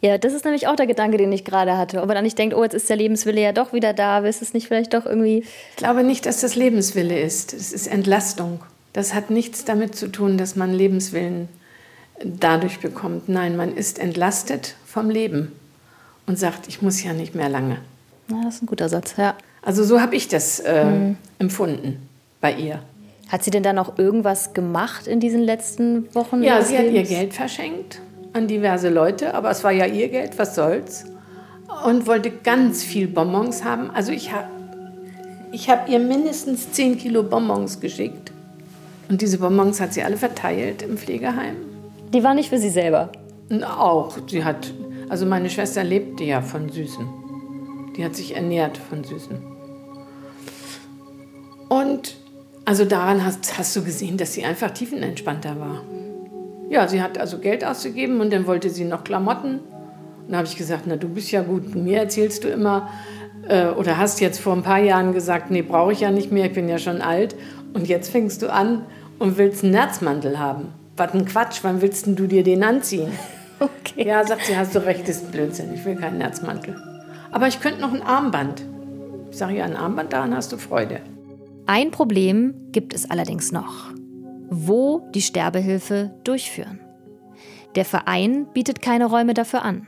[0.00, 2.00] Ja, das ist nämlich auch der Gedanke, den ich gerade hatte.
[2.00, 4.42] Ob man dann nicht denkt, oh, jetzt ist der Lebenswille ja doch wieder da, ist
[4.42, 5.44] es nicht vielleicht doch irgendwie.
[5.70, 7.52] Ich glaube nicht, dass das Lebenswille ist.
[7.52, 8.60] Es ist Entlastung.
[8.92, 11.48] Das hat nichts damit zu tun, dass man Lebenswillen
[12.24, 13.28] dadurch bekommt.
[13.28, 15.52] Nein, man ist entlastet vom Leben
[16.26, 17.78] und sagt, ich muss ja nicht mehr lange.
[18.28, 19.34] Ja, das ist ein guter Satz, ja.
[19.62, 21.16] Also so habe ich das äh, mhm.
[21.38, 22.08] empfunden
[22.40, 22.80] bei ihr.
[23.28, 26.42] Hat sie denn dann noch irgendwas gemacht in diesen letzten Wochen?
[26.42, 26.88] Ja, sie Lebens?
[26.88, 28.00] hat ihr Geld verschenkt
[28.32, 31.04] an diverse Leute, aber es war ja ihr Geld, was soll's.
[31.84, 33.90] Und wollte ganz viel Bonbons haben.
[33.90, 34.48] Also ich habe
[35.52, 38.32] ich hab ihr mindestens 10 Kilo Bonbons geschickt.
[39.08, 41.56] Und diese Bonbons hat sie alle verteilt im Pflegeheim.
[42.12, 43.10] Die war nicht für sie selber.
[43.62, 44.16] Auch.
[44.26, 44.72] Sie hat,
[45.08, 47.06] also meine Schwester lebte ja von Süßen.
[47.96, 49.42] Die hat sich ernährt von Süßen.
[51.68, 52.16] Und
[52.64, 55.82] also daran hast, hast du gesehen, dass sie einfach tiefenentspannter war.
[56.70, 59.60] Ja, sie hat also Geld ausgegeben und dann wollte sie noch Klamotten.
[59.60, 62.88] Und da habe ich gesagt, na du bist ja gut, mir erzählst du immer
[63.48, 66.46] äh, oder hast jetzt vor ein paar Jahren gesagt, nee, brauche ich ja nicht mehr,
[66.46, 67.34] ich bin ja schon alt.
[67.72, 68.84] Und jetzt fängst du an
[69.18, 70.72] und willst einen Nerzmantel haben.
[70.98, 73.12] Was ein Quatsch, wann willst du dir den anziehen?
[73.60, 74.06] Okay.
[74.06, 76.80] Ja, sagt sie, hast du recht, ist Blödsinn, ich will keinen Nerzmantel.
[77.32, 78.64] Aber ich könnte noch ein Armband.
[79.32, 81.00] Ich sage ja, ein Armband, daran hast du Freude.
[81.66, 83.88] Ein Problem gibt es allerdings noch
[84.50, 86.80] wo die Sterbehilfe durchführen.
[87.74, 89.86] Der Verein bietet keine Räume dafür an.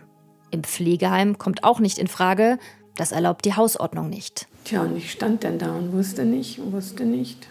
[0.51, 2.59] Im Pflegeheim kommt auch nicht in Frage,
[2.97, 4.47] das erlaubt die Hausordnung nicht.
[4.65, 7.49] Tja, und ich stand dann da und wusste nicht, wusste nicht.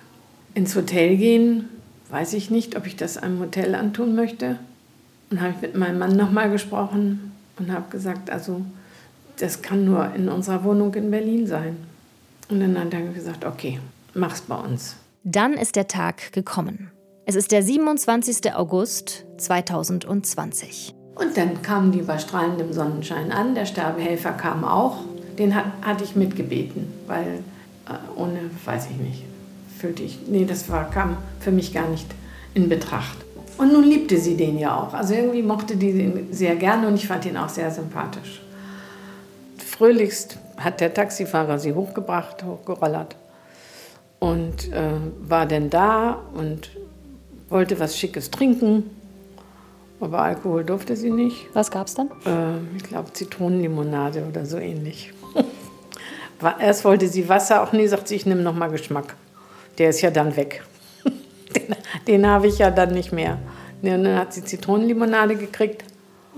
[0.54, 1.70] Ins Hotel gehen,
[2.10, 4.58] weiß ich nicht, ob ich das einem Hotel antun möchte.
[5.30, 8.62] Und habe ich mit meinem Mann nochmal gesprochen und habe gesagt, also
[9.38, 11.78] das kann nur in unserer Wohnung in Berlin sein.
[12.50, 13.80] Und dann hat er gesagt, okay,
[14.14, 14.96] mach's bei uns.
[15.24, 16.92] Dann ist der Tag gekommen.
[17.26, 18.56] Es ist der 27.
[18.56, 20.96] August 2020.
[21.14, 23.54] Und dann kamen die bei strahlendem Sonnenschein an.
[23.54, 24.98] Der Sterbehelfer kam auch.
[25.38, 27.44] Den hat, hatte ich mitgebeten, weil
[27.88, 29.24] äh, ohne, weiß ich nicht,
[29.80, 32.08] fühlte ich, nee, das war, kam für mich gar nicht
[32.54, 33.18] in Betracht.
[33.58, 34.94] Und nun liebte sie den ja auch.
[34.94, 38.42] Also irgendwie mochte die ihn sehr gerne und ich fand ihn auch sehr sympathisch.
[39.58, 43.16] Fröhlichst hat der Taxifahrer sie hochgebracht, hochgerollert
[44.20, 46.70] und äh, war dann da und
[47.50, 48.90] wollte was Schickes trinken,
[50.02, 51.48] aber Alkohol durfte sie nicht.
[51.54, 52.10] Was gab's dann?
[52.26, 55.14] Äh, ich glaube Zitronenlimonade oder so ähnlich.
[56.60, 59.16] Erst wollte sie Wasser, auch nee, sagt sie, ich nehme noch mal Geschmack.
[59.80, 60.62] Der ist ja dann weg.
[61.04, 61.76] den,
[62.08, 63.40] den habe ich ja dann nicht mehr.
[63.82, 65.86] Und dann hat sie Zitronenlimonade gekriegt.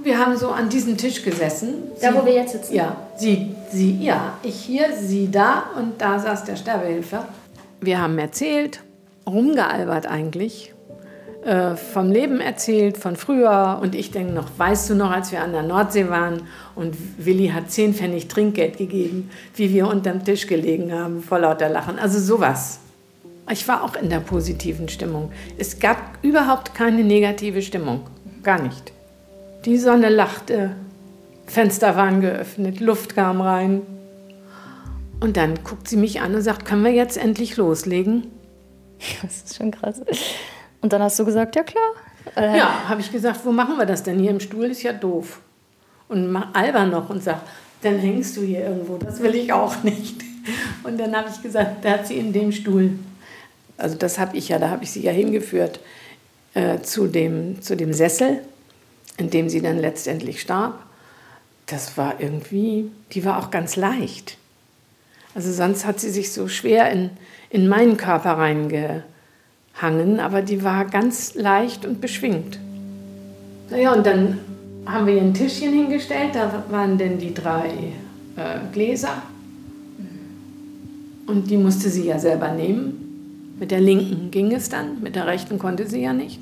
[0.03, 1.73] Wir haben so an diesem Tisch gesessen.
[2.01, 2.73] Da, wo wir jetzt sitzen?
[2.73, 7.25] Ja, sie, sie, ja, ich hier, sie da und da saß der Sterbehilfe.
[7.81, 8.81] Wir haben erzählt,
[9.27, 10.73] rumgealbert eigentlich
[11.43, 13.79] äh, vom Leben erzählt, von früher.
[13.81, 16.43] Und ich denke noch, weißt du noch, als wir an der Nordsee waren
[16.75, 21.69] und Willi hat zehn Pfennig Trinkgeld gegeben, wie wir unterm Tisch gelegen haben, vor lauter
[21.69, 21.99] Lachen.
[21.99, 22.79] Also sowas.
[23.49, 25.31] Ich war auch in der positiven Stimmung.
[25.57, 28.01] Es gab überhaupt keine negative Stimmung.
[28.43, 28.93] Gar nicht.
[29.65, 30.75] Die Sonne lachte,
[31.45, 33.81] Fenster waren geöffnet, Luft kam rein.
[35.19, 38.27] Und dann guckt sie mich an und sagt, können wir jetzt endlich loslegen?
[39.21, 40.01] Das ist schon krass.
[40.81, 41.91] Und dann hast du gesagt, ja klar.
[42.35, 44.19] Äh, ja, habe ich gesagt, wo machen wir das denn?
[44.19, 45.41] Hier im Stuhl ist ja doof.
[46.07, 47.47] Und Alba noch und sagt,
[47.81, 48.97] dann hängst du hier irgendwo.
[48.97, 50.21] Das will ich auch nicht.
[50.83, 52.91] Und dann habe ich gesagt, da hat sie in dem Stuhl,
[53.77, 55.79] also das habe ich ja, da habe ich sie ja hingeführt
[56.53, 58.39] äh, zu, dem, zu dem Sessel,
[59.17, 60.79] in dem sie dann letztendlich starb.
[61.67, 64.37] Das war irgendwie, die war auch ganz leicht.
[65.33, 67.09] Also sonst hat sie sich so schwer in,
[67.49, 69.03] in meinen Körper reinge,
[69.81, 72.59] hangen, aber die war ganz leicht und beschwingt.
[73.69, 74.39] Naja, und dann
[74.85, 77.69] haben wir ihr ein Tischchen hingestellt, da waren denn die drei
[78.35, 79.21] äh, Gläser.
[81.27, 83.10] Und die musste sie ja selber nehmen.
[83.61, 86.39] Mit der linken ging es dann, mit der rechten konnte sie ja nicht.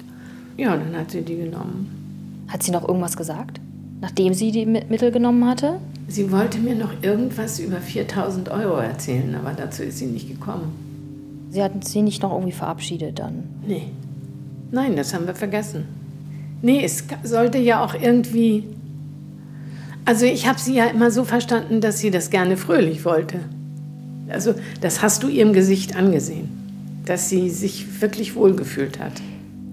[0.55, 2.45] Ja, dann hat sie die genommen.
[2.47, 3.59] Hat sie noch irgendwas gesagt,
[3.99, 5.81] nachdem sie die Mittel genommen hatte?
[6.07, 10.71] Sie wollte mir noch irgendwas über 4000 Euro erzählen, aber dazu ist sie nicht gekommen.
[11.49, 13.43] Sie hatten sie nicht noch irgendwie verabschiedet dann?
[13.67, 13.87] Nee.
[14.71, 15.83] Nein, das haben wir vergessen.
[16.61, 18.63] Nee, es sollte ja auch irgendwie.
[20.05, 23.41] Also ich habe sie ja immer so verstanden, dass sie das gerne fröhlich wollte.
[24.29, 26.58] Also das hast du ihrem Gesicht angesehen,
[27.09, 29.13] dass sie sich wirklich wohlgefühlt hat.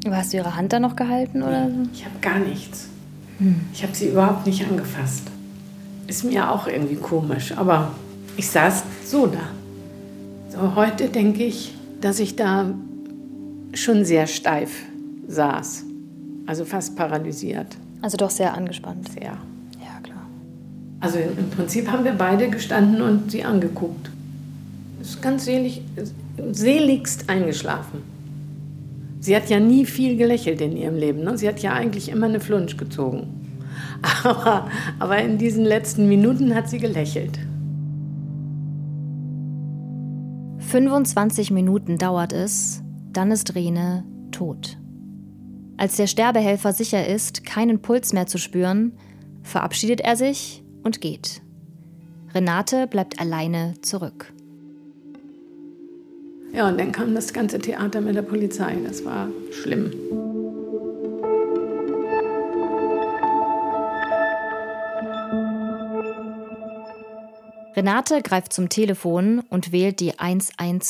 [0.06, 1.68] Aber hast du ihre Hand da noch gehalten oder?
[1.92, 2.88] Ich habe gar nichts.
[3.38, 3.60] Hm.
[3.74, 5.24] Ich habe sie überhaupt nicht angefasst.
[6.06, 7.92] Ist mir auch irgendwie komisch, aber
[8.38, 9.50] ich saß so da.
[10.48, 12.72] So, heute denke ich, dass ich da
[13.74, 14.70] schon sehr steif
[15.28, 15.84] saß.
[16.46, 17.76] Also fast paralysiert.
[18.00, 19.10] Also doch sehr angespannt.
[19.12, 19.36] Sehr.
[19.78, 20.26] Ja, klar.
[21.00, 24.08] Also im Prinzip haben wir beide gestanden und sie angeguckt.
[25.06, 25.82] Ist ganz selig,
[26.50, 28.02] seligst eingeschlafen.
[29.20, 31.22] Sie hat ja nie viel gelächelt in ihrem Leben.
[31.22, 31.38] Ne?
[31.38, 33.28] Sie hat ja eigentlich immer eine Flunsch gezogen.
[34.24, 37.38] Aber, aber in diesen letzten Minuten hat sie gelächelt.
[40.58, 44.76] 25 Minuten dauert es, dann ist Rene tot.
[45.76, 48.92] Als der Sterbehelfer sicher ist, keinen Puls mehr zu spüren,
[49.42, 51.42] verabschiedet er sich und geht.
[52.34, 54.32] Renate bleibt alleine zurück.
[56.56, 58.78] Ja, und dann kam das ganze Theater mit der Polizei.
[58.82, 59.92] Das war schlimm.
[67.76, 70.80] Renate greift zum Telefon und wählt die 110.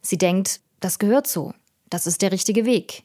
[0.00, 1.52] Sie denkt, das gehört so.
[1.90, 3.02] Das ist der richtige Weg.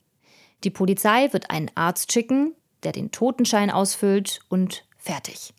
[0.63, 5.53] Die Polizei wird einen Arzt schicken, der den Totenschein ausfüllt und fertig.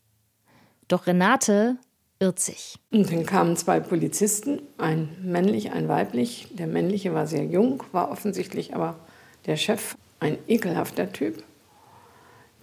[0.89, 1.77] Doch Renate
[2.21, 2.77] irrt sich.
[2.91, 6.49] Und dann kamen zwei Polizisten, ein männlich, ein weiblich.
[6.53, 8.99] Der männliche war sehr jung, war offensichtlich aber
[9.47, 11.43] der Chef ein ekelhafter Typ,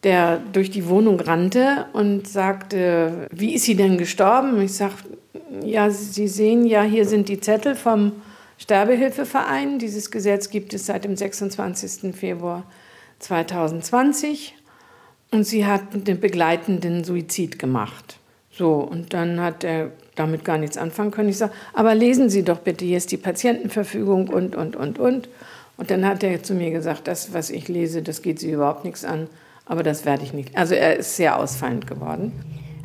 [0.03, 4.61] der durch die Wohnung rannte und sagte, wie ist sie denn gestorben?
[4.61, 4.95] Ich sage,
[5.63, 8.11] ja, Sie sehen ja, hier sind die Zettel vom
[8.57, 9.79] Sterbehilfeverein.
[9.79, 12.15] Dieses Gesetz gibt es seit dem 26.
[12.15, 12.63] Februar
[13.19, 14.55] 2020.
[15.31, 18.19] Und sie hat einen begleitenden Suizid gemacht.
[18.57, 21.29] So, und dann hat er damit gar nichts anfangen können.
[21.29, 25.29] Ich sage, aber lesen Sie doch bitte, hier ist die Patientenverfügung und, und, und, und.
[25.77, 28.85] Und dann hat er zu mir gesagt, das, was ich lese, das geht Sie überhaupt
[28.85, 29.27] nichts an,
[29.65, 30.57] aber das werde ich nicht.
[30.57, 32.31] Also er ist sehr ausfallend geworden.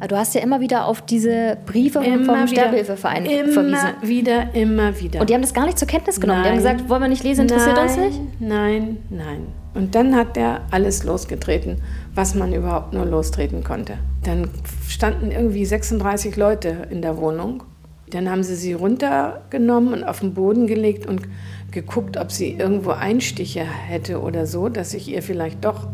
[0.08, 3.58] Du hast ja immer wieder auf diese Briefe immer vom Sterbehilfeverein verwiesen.
[3.58, 5.20] Immer wieder, immer wieder.
[5.20, 6.40] Und die haben das gar nicht zur Kenntnis genommen.
[6.40, 6.58] Nein.
[6.58, 8.20] Die haben gesagt, wollen wir nicht lesen, interessiert nein, uns nicht?
[8.40, 9.46] Nein, nein.
[9.74, 11.80] Und dann hat er alles losgetreten,
[12.14, 13.94] was man überhaupt nur lostreten konnte.
[14.24, 14.48] Dann
[14.88, 17.62] standen irgendwie 36 Leute in der Wohnung.
[18.10, 21.22] Dann haben sie sie runtergenommen und auf den Boden gelegt und
[21.70, 25.88] geguckt, ob sie irgendwo Einstiche hätte oder so, dass ich ihr vielleicht doch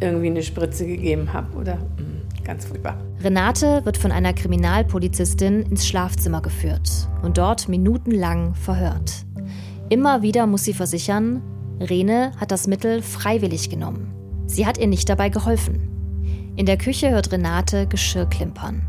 [0.00, 3.00] irgendwie eine Spritze gegeben habe oder mh, ganz furchtbar.
[3.22, 9.24] Renate wird von einer Kriminalpolizistin ins Schlafzimmer geführt und dort minutenlang verhört.
[9.88, 11.40] Immer wieder muss sie versichern,
[11.80, 14.12] Rene hat das Mittel freiwillig genommen.
[14.46, 15.88] Sie hat ihr nicht dabei geholfen.
[16.56, 18.82] In der Küche hört Renate Geschirr klimpern.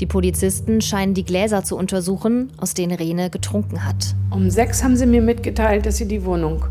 [0.00, 4.14] Die Polizisten scheinen die Gläser zu untersuchen, aus denen Rene getrunken hat.
[4.30, 6.66] Um sechs haben sie mir mitgeteilt, dass sie die Wohnung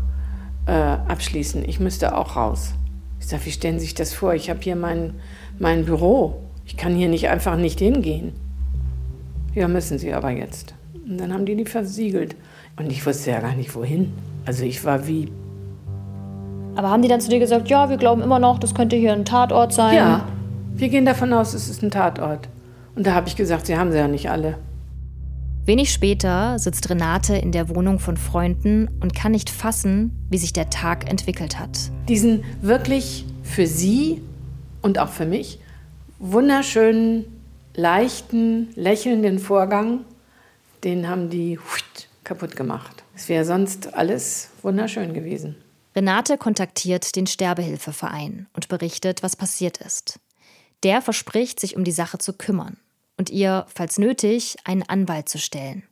[0.66, 1.64] äh, abschließen.
[1.68, 2.74] Ich müsste auch raus.
[3.18, 4.34] Ich sage, wie stellen Sie sich das vor?
[4.34, 5.14] Ich habe hier mein,
[5.58, 6.42] mein Büro.
[6.64, 8.32] Ich kann hier nicht einfach nicht hingehen.
[9.54, 10.74] Ja, müssen Sie aber jetzt.
[11.08, 12.36] Und dann haben die die versiegelt.
[12.76, 14.12] Und ich wusste ja gar nicht, wohin.
[14.46, 15.30] Also ich war wie...
[16.76, 19.12] Aber haben die dann zu dir gesagt, ja, wir glauben immer noch, das könnte hier
[19.12, 19.96] ein Tatort sein?
[19.96, 20.26] Ja,
[20.74, 22.48] wir gehen davon aus, es ist ein Tatort.
[22.94, 24.58] Und da habe ich gesagt, sie haben sie ja nicht alle.
[25.64, 30.52] Wenig später sitzt Renate in der Wohnung von Freunden und kann nicht fassen, wie sich
[30.52, 31.90] der Tag entwickelt hat.
[32.08, 34.22] Diesen wirklich für sie
[34.80, 35.58] und auch für mich
[36.18, 37.24] wunderschönen,
[37.74, 40.00] leichten, lächelnden Vorgang,
[40.84, 41.58] den haben die
[42.22, 43.02] kaputt gemacht.
[43.16, 45.56] Es wäre sonst alles wunderschön gewesen.
[45.96, 50.20] Renate kontaktiert den Sterbehilfeverein und berichtet, was passiert ist.
[50.82, 52.76] Der verspricht, sich um die Sache zu kümmern
[53.16, 55.84] und ihr, falls nötig, einen Anwalt zu stellen.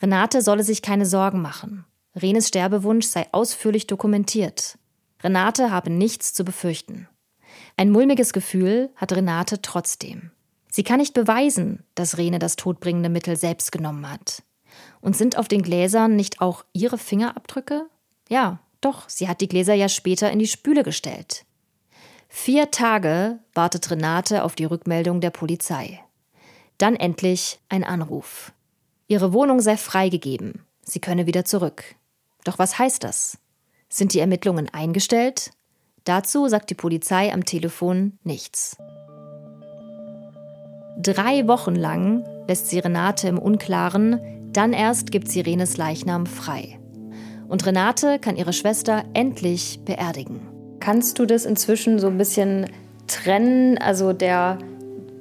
[0.00, 1.84] Renate solle sich keine Sorgen machen.
[2.14, 4.78] Renes Sterbewunsch sei ausführlich dokumentiert.
[5.24, 7.08] Renate habe nichts zu befürchten.
[7.76, 10.30] Ein mulmiges Gefühl hat Renate trotzdem.
[10.70, 14.44] Sie kann nicht beweisen, dass Rene das todbringende Mittel selbst genommen hat.
[15.00, 17.86] Und sind auf den Gläsern nicht auch ihre Fingerabdrücke?
[18.28, 21.44] Ja, doch, sie hat die Gläser ja später in die Spüle gestellt.
[22.28, 26.00] Vier Tage wartet Renate auf die Rückmeldung der Polizei.
[26.78, 28.52] Dann endlich ein Anruf.
[29.08, 30.64] Ihre Wohnung sei freigegeben.
[30.82, 31.84] Sie könne wieder zurück.
[32.44, 33.38] Doch was heißt das?
[33.88, 35.50] Sind die Ermittlungen eingestellt?
[36.04, 38.76] Dazu sagt die Polizei am Telefon nichts.
[40.98, 44.20] Drei Wochen lang lässt sie Renate im Unklaren,
[44.52, 46.78] dann erst gibt sie Renes Leichnam frei.
[47.48, 50.40] Und Renate kann ihre Schwester endlich beerdigen.
[50.80, 52.66] Kannst du das inzwischen so ein bisschen
[53.06, 53.76] trennen?
[53.78, 54.58] Also der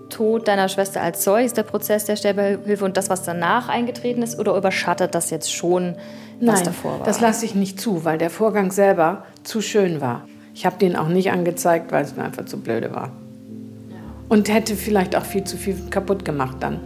[0.10, 4.40] Tod deiner Schwester als solches, der Prozess der Sterbehilfe und das, was danach eingetreten ist?
[4.40, 5.96] Oder überschattet das jetzt schon,
[6.40, 7.06] was Nein, davor war?
[7.06, 10.28] das lasse ich nicht zu, weil der Vorgang selber zu schön war.
[10.54, 13.12] Ich habe den auch nicht angezeigt, weil es mir einfach zu blöde war.
[14.28, 16.80] Und hätte vielleicht auch viel zu viel kaputt gemacht dann.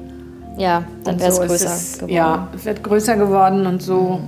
[0.58, 2.14] Ja, dann wäre es so ist größer es, geworden.
[2.14, 4.22] Ja, es wird größer geworden und so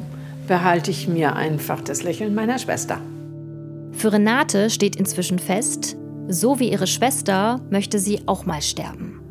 [0.47, 2.99] behalte ich mir einfach das Lächeln meiner Schwester.
[3.91, 5.95] Für Renate steht inzwischen fest,
[6.27, 9.21] so wie ihre Schwester möchte sie auch mal sterben.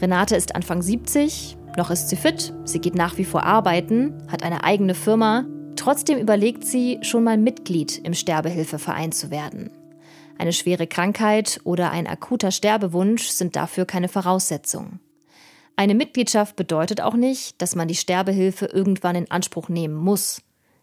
[0.00, 4.42] Renate ist Anfang 70, noch ist sie fit, sie geht nach wie vor arbeiten, hat
[4.42, 5.44] eine eigene Firma.
[5.76, 9.70] Trotzdem überlegt sie, schon mal Mitglied im Sterbehilfeverein zu werden.
[10.38, 15.00] Eine schwere Krankheit oder ein akuter Sterbewunsch sind dafür keine Voraussetzung.
[15.76, 20.42] Eine Mitgliedschaft bedeutet auch nicht, dass man die Sterbehilfe irgendwann in Anspruch nehmen muss.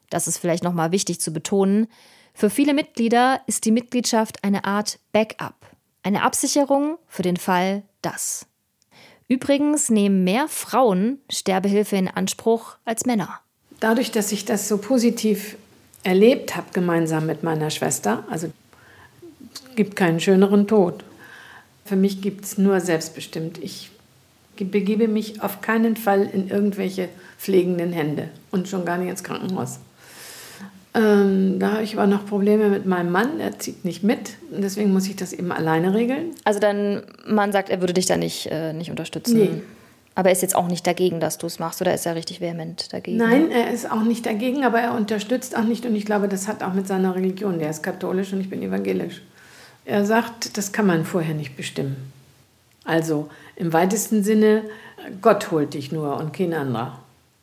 [0.09, 1.87] Das ist vielleicht nochmal wichtig zu betonen.
[2.33, 5.55] Für viele Mitglieder ist die Mitgliedschaft eine Art Backup,
[6.03, 8.47] eine Absicherung für den Fall das.
[9.27, 13.39] Übrigens nehmen mehr Frauen Sterbehilfe in Anspruch als Männer.
[13.79, 15.55] Dadurch, dass ich das so positiv
[16.03, 18.51] erlebt habe, gemeinsam mit meiner Schwester, also
[19.53, 21.05] es gibt keinen schöneren Tod.
[21.85, 23.57] Für mich gibt es nur selbstbestimmt.
[23.57, 23.91] Ich
[24.65, 29.79] begebe mich auf keinen Fall in irgendwelche pflegenden Hände und schon gar nicht ins Krankenhaus.
[30.93, 33.39] Ähm, da habe ich aber noch Probleme mit meinem Mann.
[33.39, 34.35] Er zieht nicht mit.
[34.51, 36.31] Und deswegen muss ich das eben alleine regeln.
[36.43, 39.37] Also dein Mann sagt, er würde dich da nicht, äh, nicht unterstützen.
[39.37, 39.49] Nee.
[40.13, 42.41] Aber er ist jetzt auch nicht dagegen, dass du es machst, oder ist er richtig
[42.41, 43.15] vehement dagegen?
[43.15, 45.85] Nein, er ist auch nicht dagegen, aber er unterstützt auch nicht.
[45.85, 47.59] Und ich glaube, das hat auch mit seiner Religion.
[47.59, 49.21] Der ist katholisch und ich bin evangelisch.
[49.85, 51.95] Er sagt, das kann man vorher nicht bestimmen.
[52.83, 53.29] Also
[53.61, 54.63] im weitesten Sinne,
[55.21, 56.99] Gott holt dich nur und kein anderer.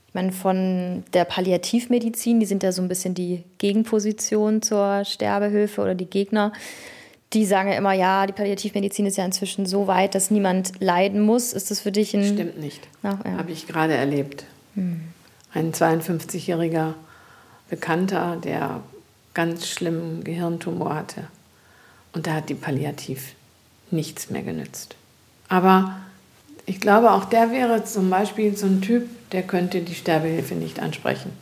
[0.08, 5.80] Ich meine, von der Palliativmedizin, die sind ja so ein bisschen die Gegenposition zur Sterbehilfe
[5.80, 6.52] oder die Gegner.
[7.34, 11.20] Die sagen ja immer, ja, die Palliativmedizin ist ja inzwischen so weit, dass niemand leiden
[11.20, 11.52] muss.
[11.52, 12.24] Ist das für dich ein.
[12.24, 12.88] Stimmt nicht.
[13.04, 13.20] Ja.
[13.36, 14.44] Habe ich gerade erlebt.
[14.74, 15.02] Hm.
[15.54, 16.94] Ein 52-jähriger
[17.70, 18.80] Bekannter, der
[19.34, 21.28] ganz schlimmen Gehirntumor hatte.
[22.12, 23.34] Und da hat die Palliativ
[23.92, 24.96] nichts mehr genützt.
[25.48, 25.96] Aber
[26.68, 30.80] ich glaube, auch der wäre zum Beispiel so ein Typ, der könnte die Sterbehilfe nicht
[30.80, 31.32] ansprechen.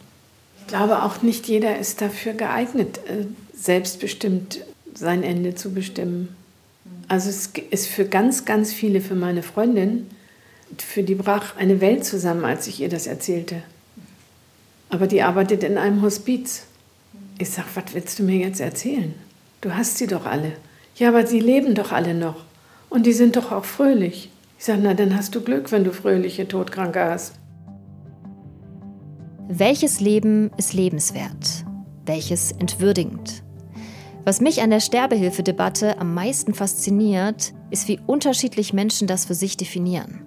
[0.61, 4.61] Ich glaube, auch nicht jeder ist dafür geeignet, äh, selbstbestimmt
[4.95, 6.35] sein Ende zu bestimmen.
[7.09, 10.07] Also es ist für ganz, ganz viele, für meine Freundin,
[10.79, 13.62] für die brach eine Welt zusammen, als ich ihr das erzählte.
[14.91, 16.66] Aber die arbeitet in einem Hospiz.
[17.39, 19.14] Ich sage, was willst du mir jetzt erzählen?
[19.61, 20.53] Du hast sie doch alle.
[20.97, 22.45] Ja, aber sie leben doch alle noch.
[22.89, 24.31] Und die sind doch auch fröhlich.
[24.59, 27.38] Ich sage, na, dann hast du Glück, wenn du fröhliche Todkranke hast.
[29.48, 31.64] Welches Leben ist lebenswert?
[32.04, 33.42] Welches entwürdigend?
[34.24, 39.57] Was mich an der Sterbehilfedebatte am meisten fasziniert, ist, wie unterschiedlich Menschen das für sich
[39.57, 40.22] definieren.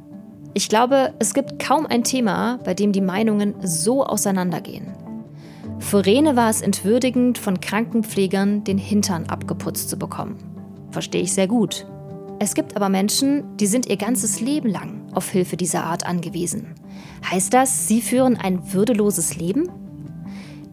[0.53, 4.88] Ich glaube, es gibt kaum ein Thema, bei dem die Meinungen so auseinandergehen.
[5.80, 10.38] Für Rene war es entwürdigend, von Krankenpflegern den Hintern abgeputzt zu bekommen.
[10.91, 11.86] Verstehe ich sehr gut.
[12.42, 16.74] Es gibt aber Menschen, die sind ihr ganzes Leben lang auf Hilfe dieser Art angewiesen.
[17.30, 19.70] Heißt das, sie führen ein würdeloses Leben?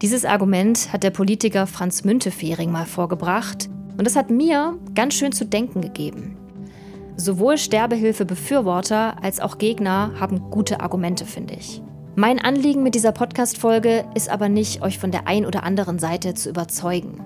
[0.01, 5.33] Dieses Argument hat der Politiker Franz Müntefering mal vorgebracht und es hat mir ganz schön
[5.33, 6.37] zu denken gegeben.
[7.17, 11.81] Sowohl Sterbehilfe-Befürworter als auch Gegner haben gute Argumente, finde ich.
[12.15, 16.33] Mein Anliegen mit dieser Podcast-Folge ist aber nicht, euch von der ein oder anderen Seite
[16.33, 17.19] zu überzeugen.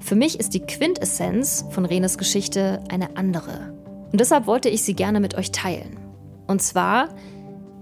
[0.00, 3.74] Für mich ist die Quintessenz von Renes Geschichte eine andere.
[4.12, 5.98] Und deshalb wollte ich sie gerne mit euch teilen.
[6.46, 7.10] Und zwar,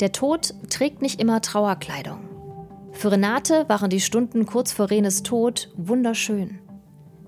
[0.00, 2.20] der Tod trägt nicht immer Trauerkleidung.
[2.92, 6.58] Für Renate waren die Stunden kurz vor Renes Tod wunderschön.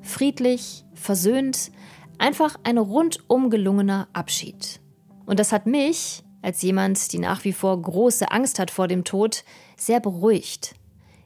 [0.00, 1.70] Friedlich, versöhnt,
[2.18, 4.80] einfach ein rundum gelungener Abschied.
[5.26, 9.04] Und das hat mich, als jemand, die nach wie vor große Angst hat vor dem
[9.04, 9.44] Tod,
[9.76, 10.74] sehr beruhigt.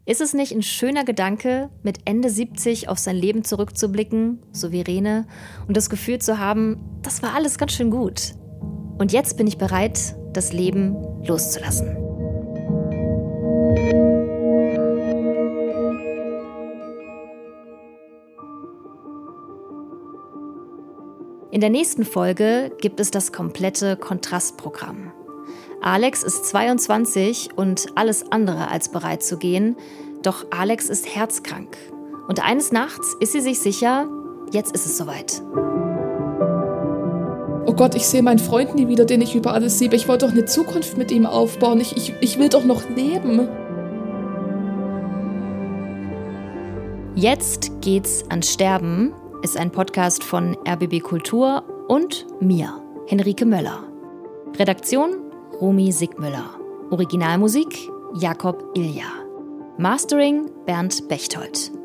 [0.04, 4.80] Ist es nicht ein schöner Gedanke, mit Ende 70 auf sein Leben zurückzublicken, so wie
[4.80, 5.28] Rene,
[5.68, 8.34] und das Gefühl zu haben, das war alles ganz schön gut.
[8.98, 11.96] Und jetzt bin ich bereit, das Leben loszulassen.
[21.52, 25.12] In der nächsten Folge gibt es das komplette Kontrastprogramm.
[25.82, 29.74] Alex ist 22 und alles andere als bereit zu gehen,
[30.22, 31.76] doch Alex ist herzkrank.
[32.28, 34.08] Und eines Nachts ist sie sich sicher,
[34.52, 35.42] jetzt ist es soweit.
[37.66, 39.96] Oh Gott, ich sehe meinen Freund nie wieder, den ich über alles liebe.
[39.96, 41.80] Ich wollte doch eine Zukunft mit ihm aufbauen.
[41.80, 43.48] Ich, ich, ich will doch noch leben.
[47.16, 49.12] Jetzt geht's ans Sterben
[49.42, 53.82] ist ein Podcast von RBB Kultur und mir, Henrike Möller.
[54.56, 55.21] Redaktion
[55.62, 56.50] Romy Sigmüller.
[56.90, 59.06] Originalmusik Jakob Ilja.
[59.78, 61.81] Mastering Bernd Bechtold.